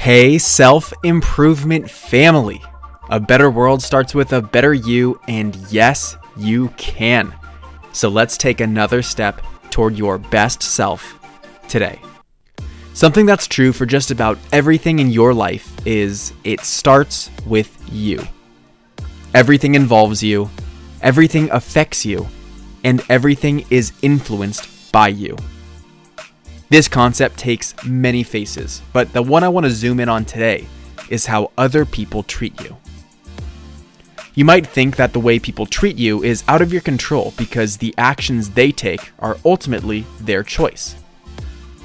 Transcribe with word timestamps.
Hey, 0.00 0.38
self 0.38 0.94
improvement 1.02 1.90
family. 1.90 2.62
A 3.10 3.20
better 3.20 3.50
world 3.50 3.82
starts 3.82 4.14
with 4.14 4.32
a 4.32 4.40
better 4.40 4.72
you, 4.72 5.20
and 5.28 5.54
yes, 5.68 6.16
you 6.38 6.68
can. 6.78 7.34
So 7.92 8.08
let's 8.08 8.38
take 8.38 8.62
another 8.62 9.02
step 9.02 9.42
toward 9.68 9.98
your 9.98 10.16
best 10.16 10.62
self 10.62 11.18
today. 11.68 12.00
Something 12.94 13.26
that's 13.26 13.46
true 13.46 13.74
for 13.74 13.84
just 13.84 14.10
about 14.10 14.38
everything 14.52 15.00
in 15.00 15.10
your 15.10 15.34
life 15.34 15.70
is 15.86 16.32
it 16.44 16.60
starts 16.60 17.30
with 17.44 17.70
you. 17.92 18.26
Everything 19.34 19.74
involves 19.74 20.22
you, 20.22 20.48
everything 21.02 21.50
affects 21.50 22.06
you, 22.06 22.26
and 22.84 23.04
everything 23.10 23.66
is 23.68 23.92
influenced 24.00 24.92
by 24.92 25.08
you. 25.08 25.36
This 26.70 26.86
concept 26.86 27.36
takes 27.36 27.74
many 27.84 28.22
faces, 28.22 28.80
but 28.92 29.12
the 29.12 29.24
one 29.24 29.42
I 29.42 29.48
want 29.48 29.66
to 29.66 29.72
zoom 29.72 29.98
in 29.98 30.08
on 30.08 30.24
today 30.24 30.68
is 31.08 31.26
how 31.26 31.50
other 31.58 31.84
people 31.84 32.22
treat 32.22 32.60
you. 32.60 32.76
You 34.36 34.44
might 34.44 34.68
think 34.68 34.94
that 34.94 35.12
the 35.12 35.18
way 35.18 35.40
people 35.40 35.66
treat 35.66 35.96
you 35.96 36.22
is 36.22 36.44
out 36.46 36.62
of 36.62 36.72
your 36.72 36.80
control 36.80 37.34
because 37.36 37.76
the 37.76 37.92
actions 37.98 38.50
they 38.50 38.70
take 38.70 39.10
are 39.18 39.36
ultimately 39.44 40.06
their 40.20 40.44
choice. 40.44 40.94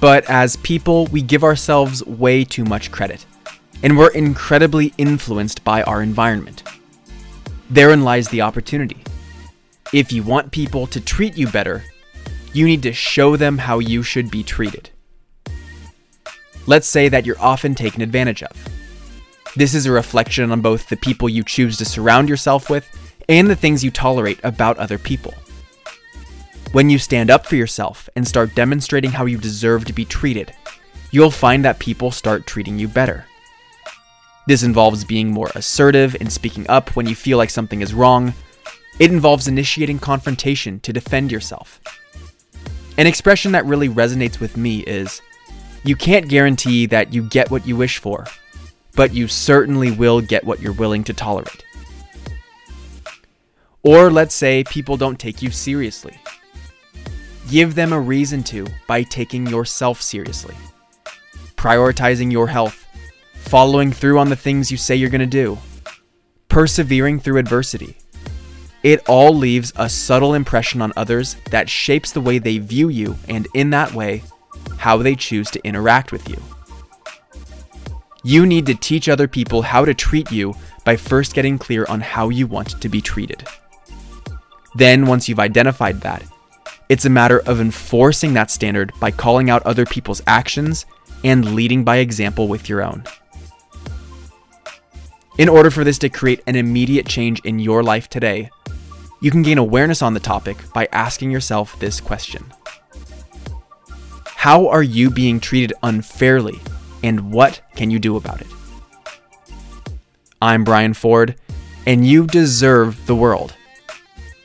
But 0.00 0.30
as 0.30 0.56
people, 0.58 1.06
we 1.06 1.22
give 1.22 1.42
ourselves 1.42 2.06
way 2.06 2.44
too 2.44 2.62
much 2.62 2.92
credit, 2.92 3.26
and 3.82 3.98
we're 3.98 4.12
incredibly 4.12 4.94
influenced 4.96 5.64
by 5.64 5.82
our 5.82 6.02
environment. 6.02 6.62
Therein 7.68 8.04
lies 8.04 8.28
the 8.28 8.42
opportunity. 8.42 8.98
If 9.92 10.12
you 10.12 10.22
want 10.22 10.52
people 10.52 10.86
to 10.86 11.00
treat 11.00 11.36
you 11.36 11.48
better, 11.48 11.82
you 12.52 12.66
need 12.66 12.82
to 12.82 12.92
show 12.92 13.36
them 13.36 13.58
how 13.58 13.78
you 13.78 14.02
should 14.02 14.30
be 14.30 14.42
treated. 14.42 14.90
Let's 16.66 16.86
say 16.88 17.08
that 17.08 17.24
you're 17.24 17.40
often 17.40 17.74
taken 17.74 18.02
advantage 18.02 18.42
of. 18.42 18.68
This 19.56 19.74
is 19.74 19.86
a 19.86 19.92
reflection 19.92 20.52
on 20.52 20.60
both 20.60 20.88
the 20.88 20.96
people 20.96 21.28
you 21.28 21.42
choose 21.42 21.76
to 21.78 21.84
surround 21.84 22.28
yourself 22.28 22.68
with 22.68 22.86
and 23.28 23.48
the 23.48 23.56
things 23.56 23.82
you 23.82 23.90
tolerate 23.90 24.38
about 24.42 24.78
other 24.78 24.98
people. 24.98 25.34
When 26.72 26.90
you 26.90 26.98
stand 26.98 27.30
up 27.30 27.46
for 27.46 27.56
yourself 27.56 28.08
and 28.14 28.28
start 28.28 28.54
demonstrating 28.54 29.10
how 29.10 29.24
you 29.24 29.38
deserve 29.38 29.86
to 29.86 29.92
be 29.92 30.04
treated, 30.04 30.52
you'll 31.10 31.30
find 31.30 31.64
that 31.64 31.78
people 31.78 32.10
start 32.10 32.46
treating 32.46 32.78
you 32.78 32.88
better. 32.88 33.24
This 34.46 34.62
involves 34.62 35.04
being 35.04 35.30
more 35.30 35.50
assertive 35.54 36.16
and 36.20 36.32
speaking 36.32 36.68
up 36.68 36.94
when 36.96 37.06
you 37.06 37.14
feel 37.14 37.38
like 37.38 37.50
something 37.50 37.80
is 37.80 37.94
wrong. 37.94 38.34
It 38.98 39.10
involves 39.10 39.48
initiating 39.48 39.98
confrontation 39.98 40.80
to 40.80 40.92
defend 40.92 41.32
yourself. 41.32 41.80
An 42.98 43.06
expression 43.06 43.52
that 43.52 43.64
really 43.64 43.88
resonates 43.88 44.40
with 44.40 44.56
me 44.56 44.80
is 44.80 45.22
you 45.84 45.94
can't 45.94 46.28
guarantee 46.28 46.84
that 46.86 47.14
you 47.14 47.22
get 47.22 47.48
what 47.48 47.64
you 47.64 47.76
wish 47.76 47.98
for, 47.98 48.26
but 48.96 49.14
you 49.14 49.28
certainly 49.28 49.92
will 49.92 50.20
get 50.20 50.42
what 50.42 50.60
you're 50.60 50.72
willing 50.72 51.04
to 51.04 51.12
tolerate. 51.12 51.64
Or 53.84 54.10
let's 54.10 54.34
say 54.34 54.64
people 54.64 54.96
don't 54.96 55.18
take 55.18 55.40
you 55.42 55.52
seriously. 55.52 56.18
Give 57.48 57.76
them 57.76 57.92
a 57.92 58.00
reason 58.00 58.42
to 58.44 58.66
by 58.88 59.04
taking 59.04 59.46
yourself 59.46 60.02
seriously. 60.02 60.56
Prioritizing 61.54 62.32
your 62.32 62.48
health, 62.48 62.84
following 63.34 63.92
through 63.92 64.18
on 64.18 64.28
the 64.28 64.34
things 64.34 64.72
you 64.72 64.76
say 64.76 64.96
you're 64.96 65.08
going 65.08 65.20
to 65.20 65.26
do, 65.26 65.56
persevering 66.48 67.20
through 67.20 67.38
adversity 67.38 67.96
it 68.82 69.08
all 69.08 69.34
leaves 69.34 69.72
a 69.76 69.88
subtle 69.88 70.34
impression 70.34 70.80
on 70.80 70.92
others 70.96 71.36
that 71.50 71.68
shapes 71.68 72.12
the 72.12 72.20
way 72.20 72.38
they 72.38 72.58
view 72.58 72.88
you 72.88 73.16
and, 73.28 73.48
in 73.54 73.70
that 73.70 73.92
way, 73.92 74.22
how 74.78 74.96
they 74.96 75.14
choose 75.14 75.50
to 75.50 75.64
interact 75.64 76.12
with 76.12 76.28
you. 76.28 76.40
You 78.24 78.46
need 78.46 78.66
to 78.66 78.74
teach 78.74 79.08
other 79.08 79.28
people 79.28 79.62
how 79.62 79.84
to 79.84 79.94
treat 79.94 80.30
you 80.30 80.54
by 80.84 80.96
first 80.96 81.34
getting 81.34 81.58
clear 81.58 81.84
on 81.88 82.00
how 82.00 82.28
you 82.28 82.46
want 82.46 82.80
to 82.80 82.88
be 82.88 83.00
treated. 83.00 83.46
Then, 84.74 85.06
once 85.06 85.28
you've 85.28 85.40
identified 85.40 86.00
that, 86.02 86.22
it's 86.88 87.04
a 87.04 87.10
matter 87.10 87.40
of 87.40 87.60
enforcing 87.60 88.34
that 88.34 88.50
standard 88.50 88.92
by 89.00 89.10
calling 89.10 89.50
out 89.50 89.62
other 89.66 89.84
people's 89.84 90.22
actions 90.26 90.86
and 91.24 91.54
leading 91.54 91.84
by 91.84 91.96
example 91.96 92.48
with 92.48 92.68
your 92.68 92.82
own. 92.82 93.04
In 95.36 95.48
order 95.48 95.70
for 95.70 95.84
this 95.84 95.98
to 95.98 96.08
create 96.08 96.42
an 96.46 96.56
immediate 96.56 97.06
change 97.06 97.40
in 97.40 97.58
your 97.58 97.82
life 97.82 98.08
today, 98.08 98.50
you 99.20 99.30
can 99.30 99.42
gain 99.42 99.58
awareness 99.58 100.02
on 100.02 100.14
the 100.14 100.20
topic 100.20 100.56
by 100.72 100.88
asking 100.92 101.30
yourself 101.30 101.78
this 101.80 102.00
question 102.00 102.44
How 104.26 104.68
are 104.68 104.82
you 104.82 105.10
being 105.10 105.40
treated 105.40 105.72
unfairly, 105.82 106.60
and 107.02 107.32
what 107.32 107.60
can 107.74 107.90
you 107.90 107.98
do 107.98 108.16
about 108.16 108.40
it? 108.40 108.46
I'm 110.40 110.62
Brian 110.62 110.94
Ford, 110.94 111.34
and 111.86 112.06
you 112.06 112.26
deserve 112.26 113.06
the 113.06 113.16
world. 113.16 113.54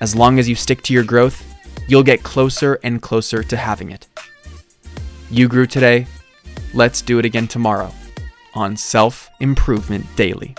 As 0.00 0.14
long 0.14 0.38
as 0.38 0.48
you 0.48 0.54
stick 0.54 0.82
to 0.82 0.92
your 0.92 1.04
growth, 1.04 1.44
you'll 1.88 2.02
get 2.02 2.22
closer 2.22 2.78
and 2.82 3.00
closer 3.00 3.42
to 3.44 3.56
having 3.56 3.90
it. 3.90 4.08
You 5.30 5.48
grew 5.48 5.66
today. 5.66 6.06
Let's 6.74 7.02
do 7.02 7.18
it 7.18 7.24
again 7.24 7.46
tomorrow 7.46 7.92
on 8.54 8.76
Self 8.76 9.30
Improvement 9.40 10.04
Daily. 10.16 10.56